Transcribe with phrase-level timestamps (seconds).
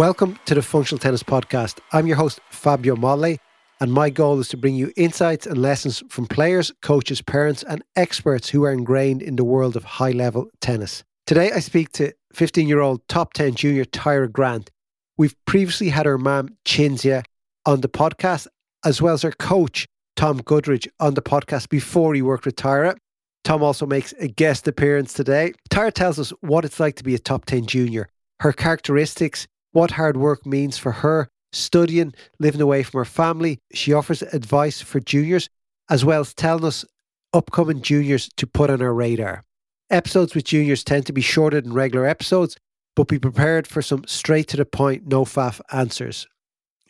[0.00, 1.78] Welcome to the Functional Tennis Podcast.
[1.92, 3.36] I'm your host, Fabio Molle,
[3.80, 7.82] and my goal is to bring you insights and lessons from players, coaches, parents, and
[7.96, 11.04] experts who are ingrained in the world of high level tennis.
[11.26, 14.70] Today, I speak to 15 year old top 10 junior Tyra Grant.
[15.18, 17.22] We've previously had her mum, Cinzia,
[17.66, 18.46] on the podcast,
[18.86, 19.86] as well as her coach,
[20.16, 22.96] Tom Gutteridge, on the podcast before he worked with Tyra.
[23.44, 25.52] Tom also makes a guest appearance today.
[25.68, 28.08] Tyra tells us what it's like to be a top 10 junior,
[28.40, 33.58] her characteristics, what hard work means for her, studying, living away from her family.
[33.72, 35.48] She offers advice for juniors,
[35.88, 36.84] as well as telling us
[37.32, 39.44] upcoming juniors to put on our radar.
[39.90, 42.56] Episodes with juniors tend to be shorter than regular episodes,
[42.94, 46.26] but be prepared for some straight to the point, no faff answers.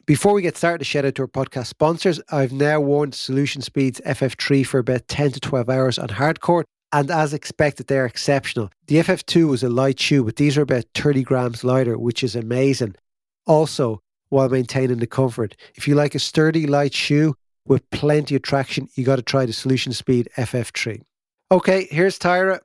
[0.06, 2.20] Before we get started, a shout out to our podcast sponsors.
[2.30, 6.66] I've now worn Solution Speeds FF3 for about 10 to 12 hours on hard court,
[6.92, 8.70] and as expected, they're exceptional.
[8.86, 12.34] The FF2 was a light shoe, but these are about 30 grams lighter, which is
[12.34, 12.96] amazing.
[13.46, 15.56] Also, while maintaining the comfort.
[15.74, 17.34] If you like a sturdy, light shoe
[17.66, 21.02] with plenty of traction, you got to try the Solution Speed FF3.
[21.52, 22.60] Okay, here's Tyra.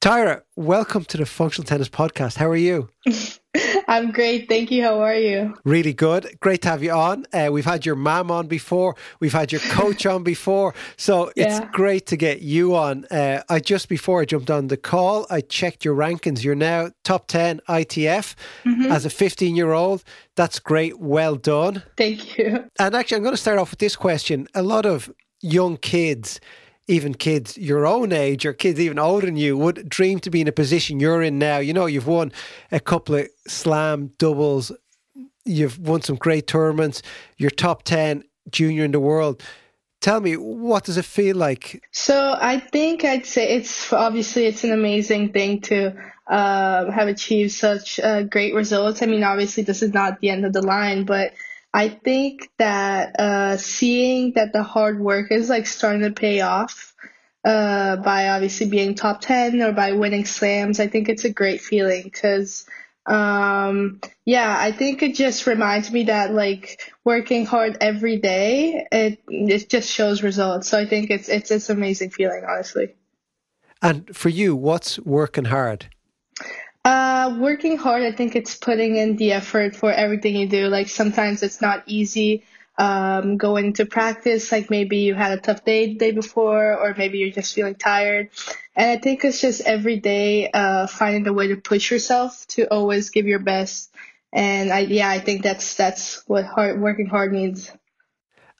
[0.00, 2.36] Tyra, welcome to the Functional Tennis Podcast.
[2.36, 2.88] How are you?
[3.88, 4.48] I'm great.
[4.48, 4.82] Thank you.
[4.82, 5.56] How are you?
[5.64, 6.38] Really good.
[6.40, 7.26] Great to have you on.
[7.32, 8.94] Uh, we've had your mom on before.
[9.18, 10.74] We've had your coach on before.
[10.96, 11.58] So yeah.
[11.58, 13.06] it's great to get you on.
[13.06, 16.44] Uh, I just before I jumped on the call, I checked your rankings.
[16.44, 18.34] You're now top 10 ITF
[18.64, 18.92] mm-hmm.
[18.92, 20.04] as a 15 year old.
[20.36, 21.00] That's great.
[21.00, 21.82] Well done.
[21.96, 22.64] Thank you.
[22.78, 24.46] And actually, I'm going to start off with this question.
[24.54, 25.12] A lot of
[25.42, 26.40] young kids
[26.90, 30.40] even kids your own age or kids even older than you would dream to be
[30.40, 31.58] in a position you're in now.
[31.58, 32.32] You know, you've won
[32.72, 34.72] a couple of slam doubles,
[35.44, 37.00] you've won some great tournaments,
[37.38, 39.40] you're top 10 junior in the world.
[40.00, 41.80] Tell me, what does it feel like?
[41.92, 45.94] So I think I'd say it's obviously it's an amazing thing to
[46.26, 49.02] uh, have achieved such uh, great results.
[49.02, 51.34] I mean, obviously this is not the end of the line, but
[51.72, 56.94] I think that uh, seeing that the hard work is like starting to pay off
[57.44, 61.60] uh, by obviously being top 10 or by winning slams, I think it's a great
[61.60, 62.66] feeling because,
[63.06, 69.22] um, yeah, I think it just reminds me that like working hard every day, it,
[69.28, 70.68] it just shows results.
[70.68, 72.94] So I think it's, it's, it's an amazing feeling, honestly.
[73.80, 75.88] And for you, what's working hard?
[76.84, 80.68] Uh, working hard, I think it's putting in the effort for everything you do.
[80.68, 82.44] Like sometimes it's not easy
[82.78, 84.50] um, going to practice.
[84.50, 87.74] Like maybe you had a tough day the day before, or maybe you're just feeling
[87.74, 88.30] tired.
[88.74, 92.64] And I think it's just every day uh, finding a way to push yourself to
[92.72, 93.94] always give your best.
[94.32, 97.70] And I, yeah, I think that's that's what hard working hard means.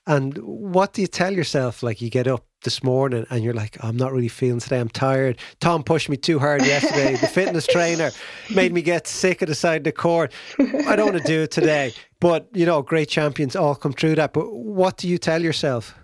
[0.05, 1.81] And what do you tell yourself?
[1.81, 4.79] Like you get up this morning and you're like, oh, I'm not really feeling today.
[4.79, 5.37] I'm tired.
[5.59, 7.15] Tom pushed me too hard yesterday.
[7.15, 8.11] the fitness trainer
[8.53, 10.31] made me get sick at the side of the court.
[10.59, 11.93] I don't want to do it today.
[12.19, 14.33] But, you know, great champions all come through that.
[14.33, 15.95] But what do you tell yourself?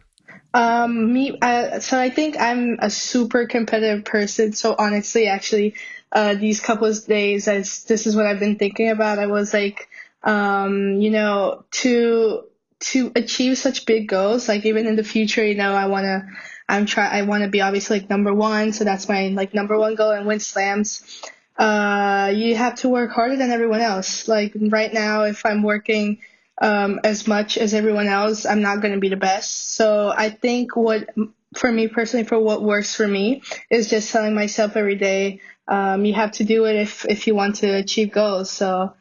[0.54, 4.54] Um, me, uh, so I think I'm a super competitive person.
[4.54, 5.76] So honestly, actually,
[6.12, 9.20] uh, these couple of days, as this is what I've been thinking about.
[9.20, 9.90] I was like,
[10.24, 12.44] um, you know, to
[12.80, 16.28] to achieve such big goals, like even in the future, you know, I want to,
[16.70, 18.74] I'm try, I want to be obviously like number one.
[18.74, 21.22] So that's my like number one goal and win slams.
[21.58, 24.28] Uh, you have to work harder than everyone else.
[24.28, 26.20] Like right now, if I'm working,
[26.62, 29.76] um, as much as everyone else, I'm not going to be the best.
[29.76, 31.10] So I think what,
[31.56, 36.06] for me personally, for what works for me is just telling myself every day, um,
[36.06, 38.52] you have to do it if, if you want to achieve goals.
[38.52, 38.94] So,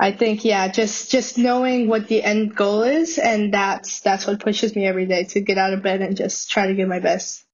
[0.00, 4.40] I think yeah, just just knowing what the end goal is, and that's that's what
[4.40, 7.00] pushes me every day to get out of bed and just try to give my
[7.00, 7.44] best.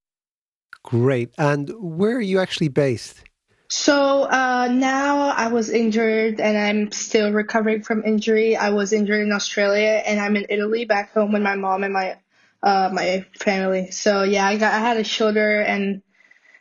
[0.82, 1.30] Great.
[1.38, 3.22] And where are you actually based?
[3.70, 8.56] So uh, now I was injured and I'm still recovering from injury.
[8.56, 11.92] I was injured in Australia and I'm in Italy back home with my mom and
[11.92, 12.18] my
[12.62, 13.90] uh, my family.
[13.90, 16.02] So yeah, I got I had a shoulder and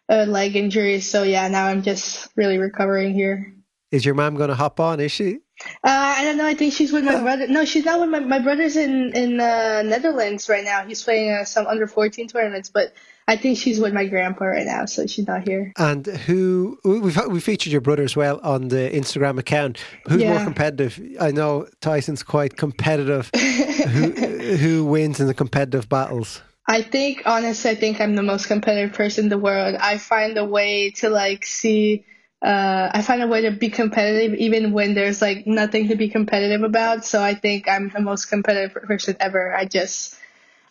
[0.07, 1.01] a leg injury.
[1.01, 3.53] So yeah, now I'm just really recovering here.
[3.91, 4.99] Is your mom going to hop on?
[4.99, 5.39] Is she?
[5.83, 6.45] Uh, I don't know.
[6.45, 7.47] I think she's with my brother.
[7.47, 10.85] No, she's not with my my brother's in in uh, Netherlands right now.
[10.85, 12.93] He's playing uh, some under fourteen tournaments, but
[13.27, 15.71] I think she's with my grandpa right now, so she's not here.
[15.77, 19.83] And who we've we featured your brother as well on the Instagram account.
[20.07, 20.33] Who's yeah.
[20.33, 20.99] more competitive?
[21.19, 23.29] I know Tyson's quite competitive.
[23.33, 24.11] who
[24.57, 26.41] who wins in the competitive battles?
[26.67, 29.75] I think honestly, I think I'm the most competitive person in the world.
[29.75, 32.05] I find a way to like see
[32.43, 36.09] uh, I find a way to be competitive even when there's like nothing to be
[36.09, 37.05] competitive about.
[37.05, 39.55] So I think I'm the most competitive person ever.
[39.55, 40.19] I just,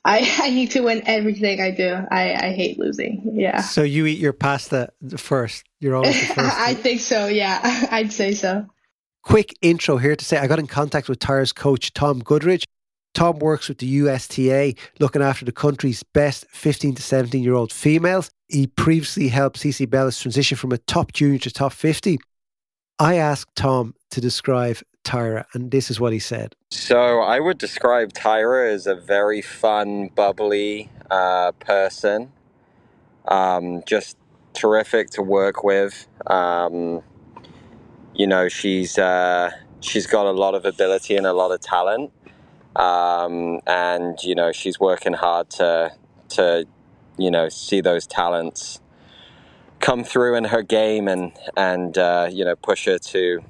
[0.04, 1.94] I, I need to win everything I do.
[2.10, 3.32] I, I hate losing.
[3.34, 3.62] Yeah.
[3.62, 5.64] So you eat your pasta first.
[5.80, 6.58] You're always the first.
[6.58, 7.26] I think so.
[7.26, 7.58] Yeah.
[7.90, 8.66] I'd say so.
[9.22, 12.64] quick intro here to say I got in contact with Tyra's coach, Tom Gutteridge.
[13.14, 17.72] Tom works with the USTA, looking after the country's best 15 to 17 year old
[17.72, 18.30] females.
[18.48, 22.18] He previously helped CiCi Bellis transition from a top junior to top 50.
[22.98, 26.54] I asked Tom to describe Tyra, and this is what he said.
[26.70, 32.32] So I would describe Tyra as a very fun, bubbly uh, person.
[33.26, 34.16] Um, just
[34.54, 36.06] terrific to work with.
[36.26, 37.02] Um,
[38.14, 39.50] you know, she's uh,
[39.80, 42.12] she's got a lot of ability and a lot of talent,
[42.76, 45.92] um, and you know, she's working hard to
[46.30, 46.66] to
[47.18, 48.80] you know see those talents
[49.80, 53.40] come through in her game and and uh, you know push her to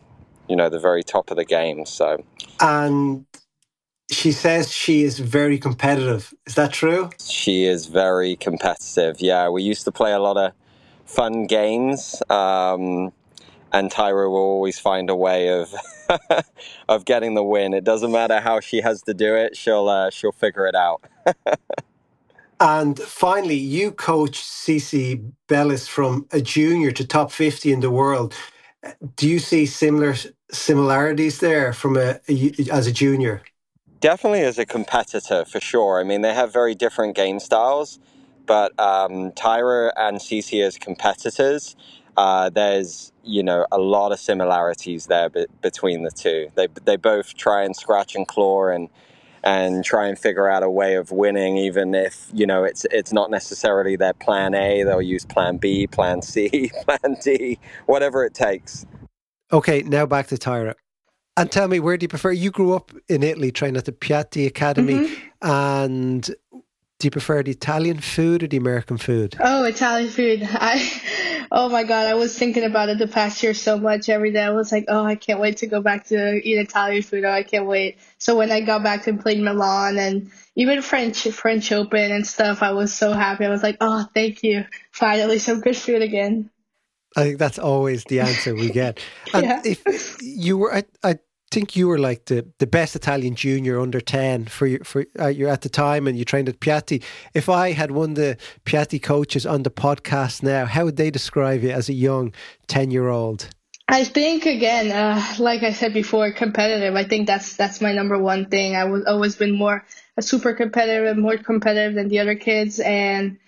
[0.48, 1.86] you know the very top of the game.
[1.86, 2.24] So
[2.60, 3.26] and
[4.10, 6.34] she says she is very competitive.
[6.46, 7.10] Is that true?
[7.25, 9.20] She is very competitive.
[9.20, 10.52] Yeah, we used to play a lot of
[11.06, 12.22] fun games.
[12.28, 13.12] Um,
[13.72, 15.74] and Tyra will always find a way of
[16.88, 17.72] of getting the win.
[17.74, 21.04] It doesn't matter how she has to do it; she'll uh, she'll figure it out.
[22.60, 28.34] and finally, you coach CiCi Bellis from a junior to top fifty in the world.
[29.16, 30.14] Do you see similar
[30.50, 33.42] similarities there from a, a as a junior?
[34.00, 36.00] Definitely as a competitor, for sure.
[36.00, 38.00] I mean, they have very different game styles,
[38.46, 41.76] but um, Tyra and CiCi as competitors,
[42.16, 46.48] uh, there's you know a lot of similarities there be- between the two.
[46.54, 48.88] They they both try and scratch and claw and
[49.44, 53.12] and try and figure out a way of winning, even if you know it's it's
[53.12, 54.82] not necessarily their plan A.
[54.82, 58.86] They'll use plan B, plan C, plan D, whatever it takes.
[59.52, 60.75] Okay, now back to Tyra.
[61.36, 62.30] And tell me, where do you prefer?
[62.30, 65.50] You grew up in Italy, training at the Piatti Academy, mm-hmm.
[65.50, 66.30] and
[67.02, 69.37] do you prefer the Italian food or the American food?
[69.40, 70.40] Oh, Italian food.
[70.52, 74.31] I oh my god, I was thinking about it the past year so much every
[74.31, 74.43] day.
[74.43, 77.25] I was like, oh, I can't wait to go back to eat Italian food.
[77.25, 77.99] Oh, I can't wait.
[78.19, 82.62] So when I got back and played Milan and even French French Open and stuff,
[82.62, 83.46] I was so happy.
[83.46, 86.50] I was like, oh, thank you, finally some good food again.
[87.16, 89.00] I think that's always the answer we get.
[89.34, 89.62] And yeah.
[89.64, 91.19] if you were, I, I
[91.52, 95.49] think you were like the, the best Italian junior under 10 for for uh, you
[95.49, 97.02] at the time and you trained at Piatti.
[97.34, 101.10] If I had one of the Piatti coaches on the podcast now, how would they
[101.10, 102.32] describe you as a young
[102.69, 103.50] 10 year old?
[103.88, 106.94] I think again, uh, like I said before, competitive.
[106.94, 108.75] I think that's that's my number one thing.
[108.75, 109.84] I was always been more
[110.16, 113.38] a super competitive, more competitive than the other kids, and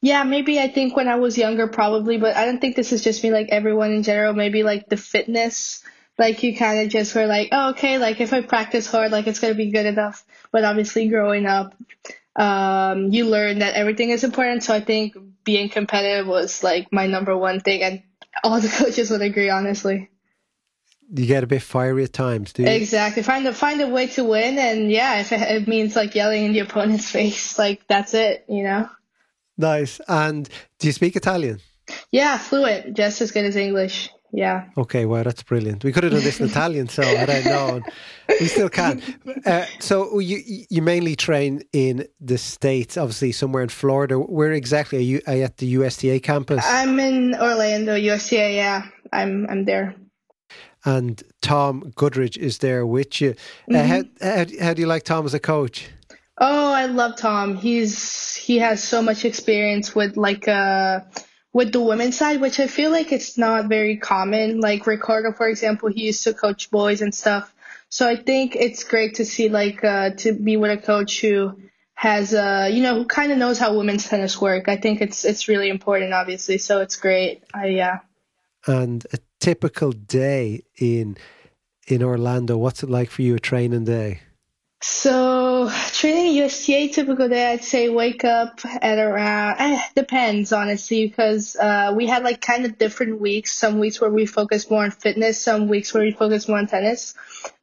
[0.00, 3.04] yeah, maybe I think when I was younger, probably, but I don't think this is
[3.04, 3.30] just me.
[3.30, 5.84] Like everyone in general, maybe like the fitness
[6.22, 9.26] like you kind of just were like, oh, okay, like if I practice hard, like
[9.26, 10.24] it's gonna be good enough.
[10.52, 11.74] But obviously, growing up,
[12.36, 14.62] um, you learn that everything is important.
[14.62, 18.02] So I think being competitive was like my number one thing, and
[18.44, 20.10] all the coaches would agree, honestly.
[21.14, 22.68] You get a bit fiery at times, do you?
[22.68, 23.24] Exactly.
[23.24, 26.44] Find a find a way to win, and yeah, if it, it means like yelling
[26.44, 28.88] in the opponent's face, like that's it, you know.
[29.58, 30.00] Nice.
[30.06, 30.48] And
[30.78, 31.58] do you speak Italian?
[32.12, 34.08] Yeah, fluent, just as good as English.
[34.32, 34.64] Yeah.
[34.78, 35.84] Okay, well, that's brilliant.
[35.84, 37.82] We could have done this in Italian, so I don't know.
[38.40, 39.02] We still can.
[39.44, 44.18] Uh, so you you mainly train in the states, obviously somewhere in Florida.
[44.18, 45.20] Where exactly are you?
[45.26, 46.64] Are you at the USTA campus?
[46.66, 48.54] I'm in Orlando, USTA.
[48.54, 49.94] Yeah, I'm I'm there.
[50.84, 53.34] And Tom Gutteridge is there with you.
[53.70, 54.24] Uh, mm-hmm.
[54.24, 55.90] how, how how do you like Tom as a coach?
[56.38, 57.56] Oh, I love Tom.
[57.56, 61.00] He's he has so much experience with like uh
[61.52, 64.60] with the women's side, which I feel like it's not very common.
[64.60, 67.52] Like Riccardo, for example, he used to coach boys and stuff.
[67.88, 71.58] So I think it's great to see like uh, to be with a coach who
[71.94, 74.68] has uh you know who kind of knows how women's tennis work.
[74.68, 76.58] I think it's it's really important, obviously.
[76.58, 77.44] So it's great.
[77.54, 77.98] I yeah.
[78.66, 81.16] And a typical day in
[81.86, 84.20] in Orlando, what's it like for you a training day?
[84.80, 89.56] So training USTA typical day, I'd say wake up at around.
[89.58, 93.54] Eh, depends honestly because uh, we had like kind of different weeks.
[93.54, 96.66] Some weeks where we focus more on fitness, some weeks where we focus more on
[96.66, 97.14] tennis.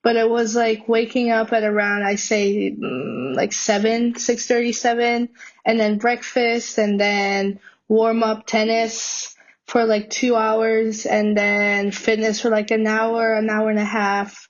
[0.01, 4.71] But it was like waking up at around I say mm, like seven, six thirty,
[4.71, 5.29] seven,
[5.65, 9.35] and then breakfast, and then warm up tennis
[9.67, 13.85] for like two hours, and then fitness for like an hour, an hour and a
[13.85, 14.49] half,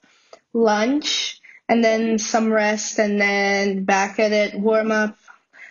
[0.54, 1.39] lunch
[1.70, 5.16] and then some rest, and then back at it, warm up,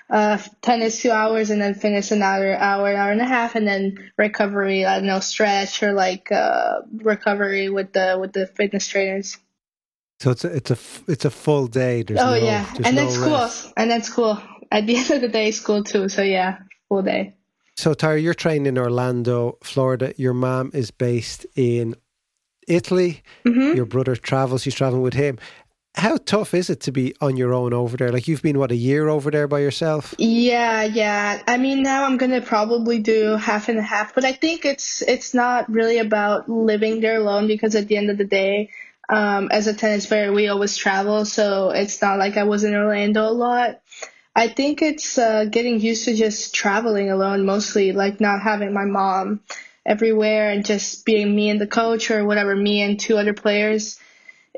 [0.08, 4.10] uh, tennis two hours, and then finish another hour, hour and a half, and then
[4.16, 4.86] recovery.
[4.86, 9.36] I don't know, stretch or like uh, recovery with the with the fitness trainers.
[10.20, 10.78] So it's a it's a
[11.08, 12.02] it's a full day.
[12.02, 13.72] There's oh no, yeah, and no that's cool.
[13.76, 14.40] And that's cool.
[14.70, 16.08] At the end of the day, school too.
[16.08, 17.34] So yeah, full day.
[17.76, 20.14] So Tara, you're trained in Orlando, Florida.
[20.16, 21.94] Your mom is based in
[22.68, 23.22] Italy.
[23.44, 23.76] Mm-hmm.
[23.76, 25.38] Your brother travels, he's traveling with him.
[25.98, 28.12] How tough is it to be on your own over there?
[28.12, 30.14] Like you've been what a year over there by yourself?
[30.16, 31.42] Yeah, yeah.
[31.44, 35.02] I mean, now I'm gonna probably do half and a half, but I think it's
[35.02, 38.70] it's not really about living there alone because at the end of the day,
[39.08, 42.76] um, as a tennis player, we always travel, so it's not like I was in
[42.76, 43.80] Orlando a lot.
[44.36, 48.84] I think it's uh, getting used to just traveling alone mostly, like not having my
[48.84, 49.40] mom
[49.84, 53.98] everywhere and just being me and the coach or whatever, me and two other players.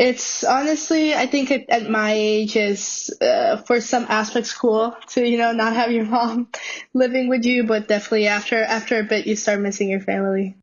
[0.00, 5.28] It's honestly, I think it, at my age is uh, for some aspects cool to
[5.28, 6.48] you know not have your mom
[6.94, 10.56] living with you, but definitely after after a bit you start missing your family.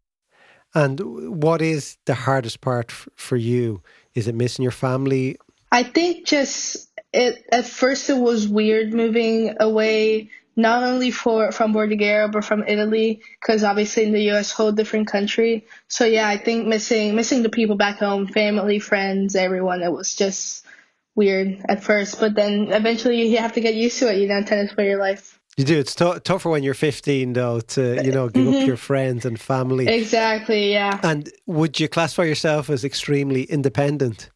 [0.73, 0.99] And
[1.39, 3.83] what is the hardest part f- for you?
[4.15, 5.37] Is it missing your family?
[5.71, 11.73] I think just it at first it was weird moving away not only for from
[11.73, 15.65] Bordighera but from Italy because obviously in the US whole different country.
[15.87, 19.83] So yeah, I think missing missing the people back home, family, friends, everyone.
[19.83, 20.65] It was just
[21.15, 24.17] weird at first, but then eventually you have to get used to it.
[24.17, 25.39] You know, tennis for your life.
[25.57, 25.79] You do.
[25.79, 28.61] It's t- tougher when you're 15, though, to you know give mm-hmm.
[28.61, 29.87] up your friends and family.
[29.87, 30.71] Exactly.
[30.71, 30.99] Yeah.
[31.01, 34.29] And would you classify yourself as extremely independent?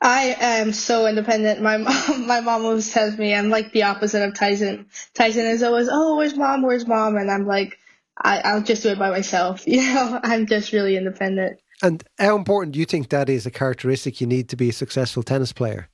[0.00, 1.62] I am so independent.
[1.62, 4.86] My mom, my mom always tells me I'm like the opposite of Tyson.
[5.14, 6.62] Tyson is always, oh, where's mom?
[6.62, 7.16] Where's mom?
[7.16, 7.78] And I'm like,
[8.16, 9.64] I, I'll just do it by myself.
[9.66, 11.60] You know, I'm just really independent.
[11.82, 14.72] And how important do you think that is a characteristic you need to be a
[14.72, 15.88] successful tennis player?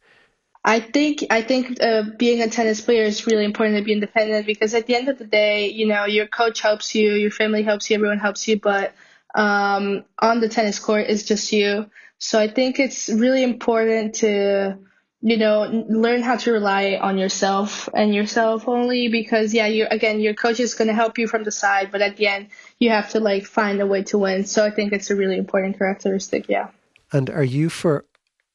[0.62, 4.46] I think I think uh, being a tennis player is really important to be independent
[4.46, 7.62] because at the end of the day, you know, your coach helps you, your family
[7.62, 8.92] helps you, everyone helps you, but
[9.34, 11.88] um, on the tennis court, it's just you.
[12.20, 14.76] So I think it's really important to,
[15.22, 20.20] you know, learn how to rely on yourself and yourself only because yeah, you again,
[20.20, 22.48] your coach is going to help you from the side, but at the end,
[22.78, 24.44] you have to like find a way to win.
[24.44, 26.46] So I think it's a really important characteristic.
[26.46, 26.68] Yeah.
[27.10, 28.04] And are you for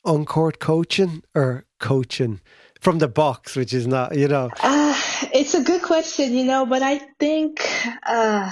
[0.03, 2.41] on court coaching or coaching
[2.79, 4.51] from the box, which is not, you know?
[4.61, 4.95] Uh,
[5.33, 7.67] it's a good question, you know, but I think.
[8.05, 8.51] Uh,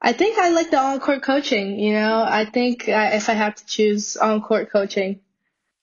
[0.00, 1.78] I think I like the on court coaching.
[1.78, 5.20] You know, I think I, if I have to choose on court coaching.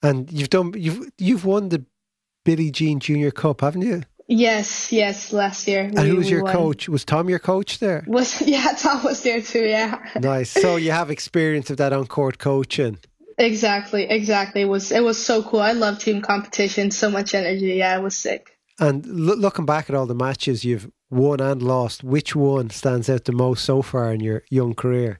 [0.02, 1.86] And you've done you've you've won the
[2.44, 4.04] Billie Jean Junior Cup, haven't you?
[4.28, 5.84] Yes, yes, last year.
[5.84, 6.54] And who was your won.
[6.54, 6.90] coach?
[6.90, 8.04] Was Tom your coach there?
[8.08, 9.64] Was yeah, Tom was there too.
[9.66, 10.00] Yeah.
[10.20, 10.50] Nice.
[10.50, 12.98] So you have experience of that on court coaching.
[13.38, 14.62] Exactly, exactly.
[14.62, 15.60] It was it was so cool.
[15.60, 16.90] I love team competition.
[16.92, 17.76] So much energy.
[17.76, 18.58] Yeah, it was sick.
[18.80, 23.10] And lo- looking back at all the matches you've won and lost, which one stands
[23.10, 25.20] out the most so far in your young career?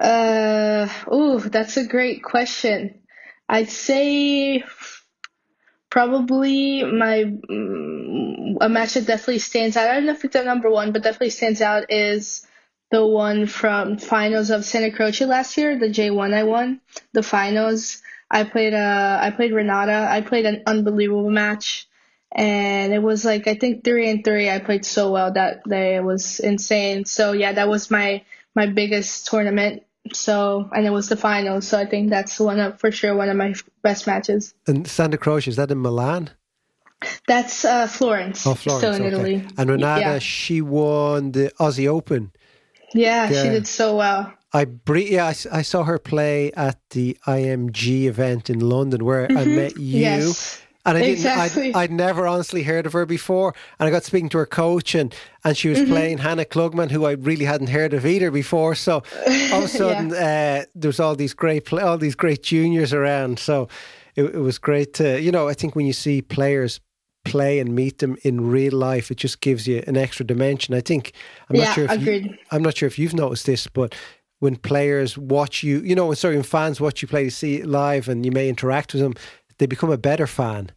[0.00, 3.00] Uh, oh, that's a great question.
[3.48, 4.64] I'd say
[5.90, 9.88] probably my mm, a match that definitely stands out.
[9.88, 12.46] I don't know if it's the number one, but definitely stands out is
[12.90, 16.80] the one from finals of Santa Croce last year, the J1 I won,
[17.12, 18.02] the finals.
[18.30, 20.06] I played uh I played Renata.
[20.08, 21.88] I played an unbelievable match
[22.32, 24.48] and it was like I think three and three.
[24.48, 25.96] I played so well that day.
[25.96, 27.04] It was insane.
[27.04, 28.22] So yeah, that was my
[28.54, 29.82] my biggest tournament.
[30.12, 31.60] So and it was the final.
[31.60, 34.54] So I think that's one of for sure one of my best matches.
[34.66, 36.30] And Santa Croce is that in Milan?
[37.26, 38.46] That's uh, Florence.
[38.46, 38.80] Oh, Florence.
[38.80, 39.08] Still in okay.
[39.08, 39.46] Italy.
[39.56, 40.18] And Renata, yeah.
[40.18, 42.30] she won the Aussie Open.
[42.92, 43.42] Yeah, yeah.
[43.42, 44.32] she did so well.
[44.52, 49.38] I yeah, I, I, saw her play at the IMG event in London where mm-hmm.
[49.38, 50.00] I met you.
[50.00, 51.64] Yes and I exactly.
[51.64, 53.54] didn't, I'd, I'd, never honestly heard of her before.
[53.78, 55.90] And I got speaking to her coach, and, and she was mm-hmm.
[55.90, 58.74] playing Hannah Klugman, who I really hadn't heard of either before.
[58.74, 58.94] So
[59.52, 60.62] all of a sudden, yeah.
[60.62, 63.38] uh, there was all these great, play, all these great juniors around.
[63.38, 63.68] So
[64.16, 66.80] it, it was great to, you know, I think when you see players
[67.24, 70.74] play and meet them in real life, it just gives you an extra dimension.
[70.74, 71.12] I think
[71.48, 72.24] I'm yeah, not sure if agreed.
[72.24, 73.94] You, I'm not sure if you've noticed this, but
[74.38, 77.66] when players watch you, you know, when certain fans watch you play to see it
[77.66, 79.14] live and you may interact with them,
[79.60, 80.72] they become a better fan.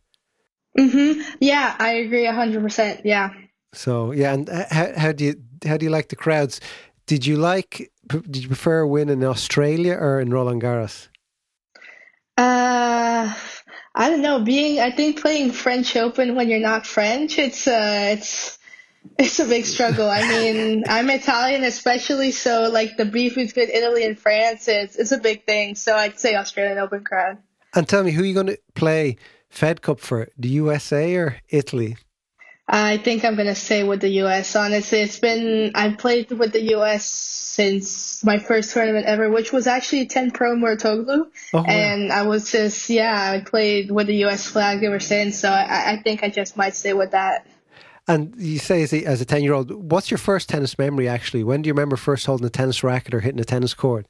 [0.77, 1.21] Mm-hmm.
[1.39, 3.01] Yeah, I agree hundred percent.
[3.05, 3.29] Yeah.
[3.73, 5.35] So yeah, and how, how do you
[5.65, 6.59] how do you like the crowds?
[7.07, 7.91] Did you like?
[8.07, 11.07] Did you prefer a win in Australia or in Roland Garros?
[12.37, 13.33] Uh,
[13.95, 14.39] I don't know.
[14.41, 18.57] Being, I think playing French Open when you're not French, it's uh, it's
[19.17, 20.09] it's a big struggle.
[20.09, 25.11] I mean, I'm Italian especially, so like the beef between Italy and France, it's it's
[25.11, 25.75] a big thing.
[25.75, 27.37] So I'd say Australian Open crowd.
[27.75, 29.17] And tell me, who are you going to play
[29.49, 30.27] Fed Cup for?
[30.37, 31.97] The USA or Italy?
[32.67, 34.55] I think I'm going to stay with the US.
[34.55, 39.67] Honestly, it's been, I've played with the US since my first tournament ever, which was
[39.67, 41.27] actually 10 Pro Mouratoglou.
[41.53, 45.37] Oh, and I was just, yeah, I played with the US flag ever since.
[45.39, 47.45] So I, I think I just might stay with that.
[48.07, 51.07] And you say as a, as a 10 year old, what's your first tennis memory
[51.07, 51.43] actually?
[51.43, 54.07] When do you remember first holding a tennis racket or hitting a tennis court?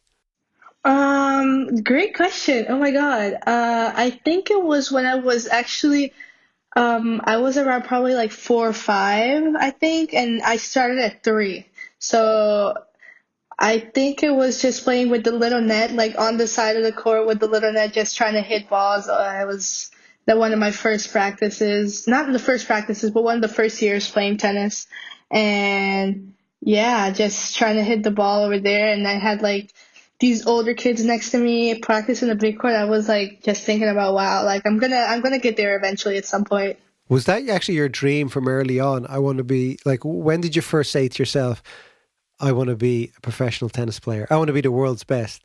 [0.86, 2.65] Um, Um, great question.
[2.69, 3.33] Oh my god.
[3.45, 6.13] Uh, I think it was when I was actually,
[6.75, 11.23] um, I was around probably like four or five, I think, and I started at
[11.23, 11.67] three.
[12.00, 12.75] So
[13.59, 16.83] I think it was just playing with the little net, like on the side of
[16.83, 19.09] the court with the little net, just trying to hit balls.
[19.09, 19.91] Uh, I was
[20.25, 23.81] that one of my first practices, not the first practices, but one of the first
[23.81, 24.88] years playing tennis,
[25.29, 28.93] and yeah, just trying to hit the ball over there.
[28.93, 29.73] And I had like
[30.24, 32.75] these older kids next to me practicing the big court.
[32.75, 36.15] I was like just thinking about wow, like I'm gonna I'm gonna get there eventually
[36.15, 36.80] at some point.
[37.10, 39.06] Was that actually your dream from early on?
[39.06, 40.00] I want to be like.
[40.06, 41.62] When did you first say to yourself?
[42.39, 44.25] I want to be a professional tennis player.
[44.32, 45.44] I want to be the world's best.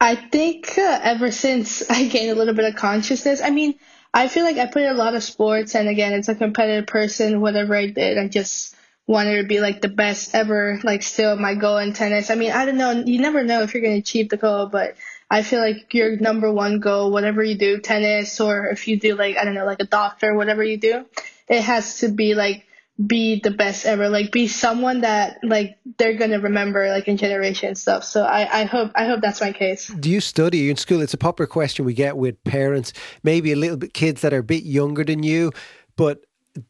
[0.00, 3.74] I think uh, ever since I gained a little bit of consciousness, I mean,
[4.14, 7.40] I feel like I played a lot of sports, and again, it's a competitive person.
[7.40, 8.75] Whatever I did, I just
[9.06, 10.80] wanted to be like the best ever.
[10.82, 12.30] Like, still my goal in tennis.
[12.30, 12.90] I mean, I don't know.
[12.90, 14.96] You never know if you're going to achieve the goal, but
[15.30, 19.16] I feel like your number one goal, whatever you do, tennis, or if you do
[19.16, 21.04] like I don't know, like a doctor, whatever you do,
[21.48, 22.66] it has to be like
[23.04, 27.78] be the best ever like be someone that like they're gonna remember like in generations
[27.78, 31.02] stuff so i i hope i hope that's my case do you study in school
[31.02, 34.38] it's a popular question we get with parents maybe a little bit kids that are
[34.38, 35.52] a bit younger than you
[35.96, 36.24] but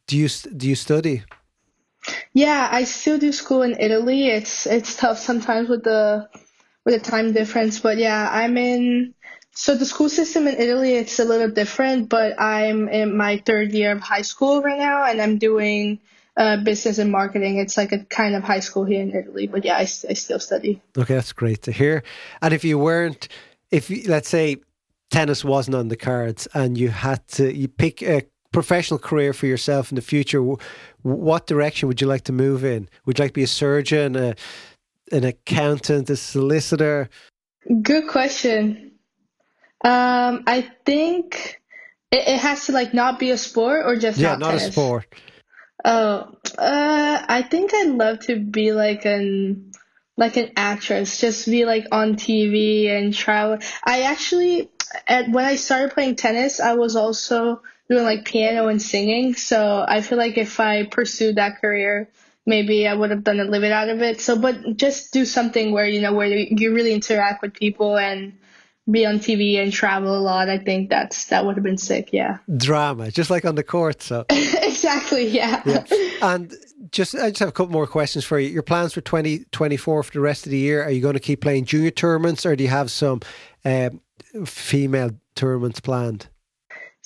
[0.09, 1.23] do you do you study
[2.33, 6.29] yeah i still do school in italy it's it's tough sometimes with the
[6.85, 9.15] with the time difference but yeah i'm in
[9.57, 13.73] so the school system in Italy it's a little different, but I'm in my third
[13.73, 15.99] year of high school right now, and I'm doing
[16.37, 17.57] uh, business and marketing.
[17.57, 20.39] It's like a kind of high school here in Italy, but yeah, I, I still
[20.39, 20.83] study.
[20.97, 22.03] Okay, that's great to hear.
[22.43, 23.29] And if you weren't,
[23.71, 24.59] if let's say
[25.11, 29.47] tennis wasn't on the cards and you had to you pick a professional career for
[29.47, 30.43] yourself in the future,
[31.03, 32.89] what direction would you like to move in?
[33.05, 34.35] Would you like to be a surgeon, a,
[35.13, 37.09] an accountant, a solicitor?
[37.83, 38.93] Good question.
[39.85, 41.61] Um, I think
[42.11, 44.69] it, it has to like not be a sport or just yeah, not, not tennis.
[44.69, 45.07] a sport.
[45.85, 49.73] Oh, uh, I think I'd love to be like an
[50.17, 53.59] like an actress, just be like on TV and travel.
[53.85, 54.71] I actually,
[55.07, 59.35] at, when I started playing tennis, I was also doing like piano and singing.
[59.35, 62.09] So I feel like if I pursued that career,
[62.45, 64.21] maybe I would have done a living out of it.
[64.21, 68.39] So, but just do something where you know where you really interact with people and
[68.89, 70.49] be on TV and travel a lot.
[70.49, 72.11] I think that's that would have been sick.
[72.13, 72.39] Yeah.
[72.57, 74.03] Drama, just like on the court.
[74.03, 75.29] So exactly.
[75.29, 75.63] Yeah.
[75.65, 75.85] yeah.
[76.23, 76.55] And
[76.93, 78.49] just I just have a couple more questions for you.
[78.49, 80.83] Your plans for twenty twenty four for the rest of the year?
[80.83, 83.21] Are you going to keep playing junior tournaments, or do you have some
[83.65, 84.01] um,
[84.45, 86.29] female tournaments planned?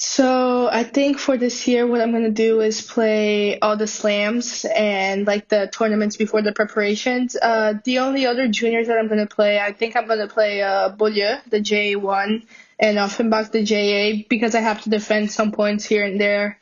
[0.03, 4.65] So I think for this year, what I'm gonna do is play all the slams
[4.65, 7.37] and like the tournaments before the preparations.
[7.37, 10.89] Uh, the only other juniors that I'm gonna play, I think I'm gonna play uh,
[10.89, 12.47] Beaulieu, the J1,
[12.79, 16.59] and Offenbach, the JA, because I have to defend some points here and there.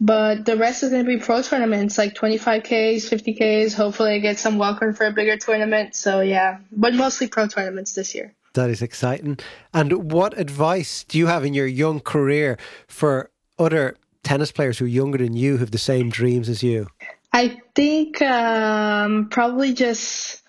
[0.00, 3.74] But the rest is gonna be pro tournaments, like 25ks, 50ks.
[3.76, 5.94] Hopefully, I get some welcome for a bigger tournament.
[5.94, 8.34] So yeah, but mostly pro tournaments this year.
[8.54, 9.38] That is exciting.
[9.72, 14.84] And what advice do you have in your young career for other tennis players who
[14.84, 16.88] are younger than you, who have the same dreams as you?
[17.32, 20.42] I think um, probably just.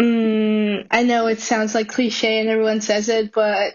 [0.00, 3.74] Um, I know it sounds like cliche and everyone says it, but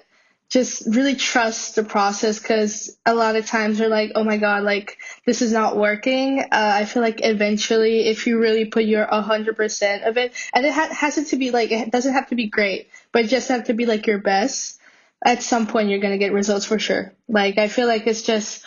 [0.54, 4.62] just really trust the process because a lot of times we're like, oh my god,
[4.62, 6.42] like this is not working.
[6.42, 10.72] Uh, I feel like eventually, if you really put your 100% of it, and it
[10.72, 13.74] ha- has to be like, it doesn't have to be great, but just have to
[13.74, 14.80] be like your best.
[15.26, 17.13] At some point, you're gonna get results for sure.
[17.28, 18.63] Like I feel like it's just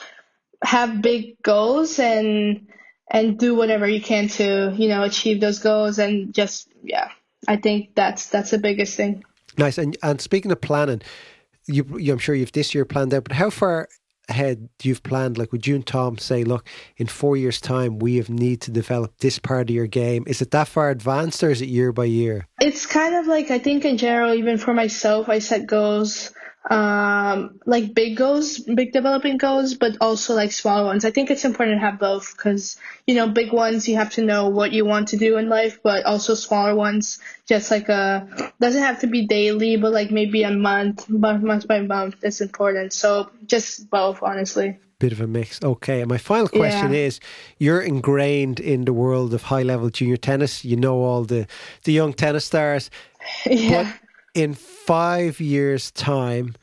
[0.64, 2.66] have big goals and
[3.08, 7.10] and do whatever you can to you know achieve those goals and just yeah.
[7.46, 9.22] I think that's that's the biggest thing.
[9.56, 9.78] Nice.
[9.78, 11.02] And and speaking of planning
[11.66, 13.88] you, you, I'm sure you've this year planned out, but how far
[14.28, 15.38] ahead you've planned?
[15.38, 18.70] Like, would you and Tom say, look, in four years' time, we have need to
[18.70, 20.24] develop this part of your game?
[20.26, 22.48] Is it that far advanced, or is it year by year?
[22.60, 26.32] It's kind of like I think in general, even for myself, I set goals
[26.68, 31.04] um, like big goals, big developing goals, but also like smaller ones.
[31.04, 32.76] I think it's important to have both because,
[33.06, 35.78] you know, big ones, you have to know what you want to do in life,
[35.82, 40.42] but also smaller ones, just like a, doesn't have to be daily, but like maybe
[40.42, 42.92] a month, month by month is important.
[42.92, 44.78] So just both, honestly.
[44.98, 45.62] Bit of a mix.
[45.62, 46.00] Okay.
[46.00, 47.00] And my final question yeah.
[47.00, 47.20] is
[47.58, 50.64] you're ingrained in the world of high level junior tennis.
[50.64, 51.46] You know all the,
[51.84, 52.90] the young tennis stars.
[53.44, 53.82] Yeah.
[53.82, 54.05] But
[54.36, 56.54] in five years' time,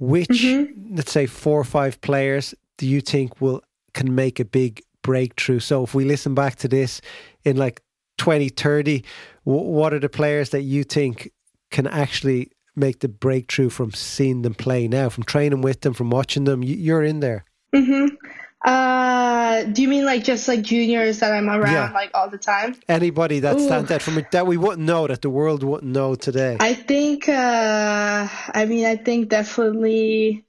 [0.00, 0.96] which mm-hmm.
[0.96, 3.62] let's say four or five players do you think will
[3.94, 5.60] can make a big breakthrough?
[5.60, 7.00] So if we listen back to this
[7.44, 7.82] in like
[8.18, 9.04] 2030,
[9.44, 11.30] what are the players that you think
[11.70, 16.10] can actually make the breakthrough from seeing them play now, from training with them, from
[16.10, 16.64] watching them?
[16.64, 17.44] You're in there.
[17.72, 18.16] Mm-hmm.
[18.62, 21.90] Uh, do you mean like just like juniors that I'm around yeah.
[21.92, 22.76] like all the time?
[22.88, 23.64] Anybody that Ooh.
[23.64, 26.56] stands out from it that we wouldn't know, that the world wouldn't know today.
[26.60, 27.28] I think.
[27.28, 30.44] Uh, I mean, I think definitely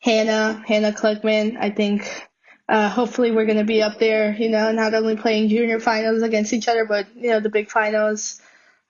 [0.00, 1.56] Hannah, Hannah Klugman.
[1.58, 2.28] I think.
[2.66, 6.22] Uh, hopefully we're going to be up there, you know, not only playing junior finals
[6.22, 8.40] against each other, but, you know, the big finals.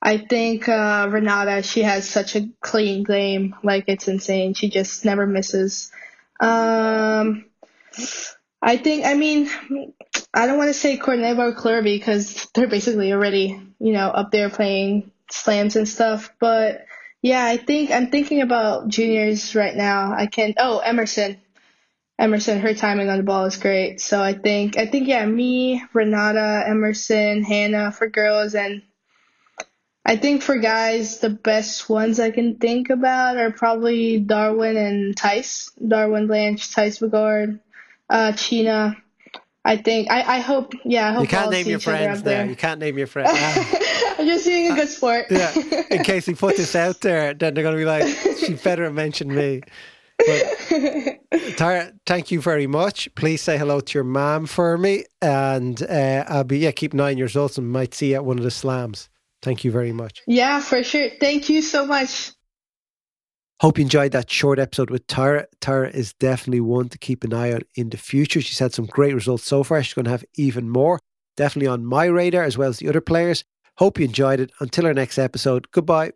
[0.00, 3.56] I think uh, Renata, she has such a clean game.
[3.64, 4.54] Like, it's insane.
[4.54, 5.90] She just never misses.
[6.38, 7.46] Um,
[8.64, 9.50] I think, I mean,
[10.32, 14.30] I don't want to say Korneeva or Clervie because they're basically already, you know, up
[14.30, 16.32] there playing slams and stuff.
[16.40, 16.86] But
[17.20, 20.14] yeah, I think I'm thinking about juniors right now.
[20.14, 21.42] I can, oh, Emerson.
[22.18, 24.00] Emerson, her timing on the ball is great.
[24.00, 28.82] So I think, I think, yeah, me, Renata, Emerson, Hannah for girls, and
[30.06, 35.16] I think for guys, the best ones I can think about are probably Darwin and
[35.16, 35.70] Tice.
[35.86, 37.60] Darwin Blanch, Tice Bogard
[38.10, 38.96] uh, China.
[39.66, 42.38] I think I, I hope yeah I hope you can't name your friends there.
[42.38, 42.46] there.
[42.46, 43.30] You can't name your friends.
[44.18, 45.26] I'm just being a good sport.
[45.30, 45.52] yeah,
[45.90, 48.06] in case we put this out there, then they're going to be like,
[48.38, 49.62] she better mention me.
[50.18, 53.12] But Tara, thank you very much.
[53.14, 57.16] Please say hello to your mom for me, and uh, I'll be yeah keep on
[57.16, 59.08] your results and might see you at one of the slams.
[59.42, 60.22] Thank you very much.
[60.26, 61.08] Yeah, for sure.
[61.20, 62.32] Thank you so much.
[63.64, 65.46] Hope you enjoyed that short episode with Tara.
[65.62, 68.42] Tara is definitely one to keep an eye on in the future.
[68.42, 69.82] She's had some great results so far.
[69.82, 71.00] She's going to have even more.
[71.38, 73.42] Definitely on my radar as well as the other players.
[73.78, 74.52] Hope you enjoyed it.
[74.60, 76.12] Until our next episode, goodbye.